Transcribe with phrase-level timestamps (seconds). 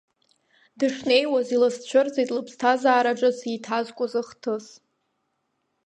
[0.77, 4.65] Дышнеиуаз илызцәырҵит лыԥсҭазаара ҿыц еиҭазкуаз ахҭыс.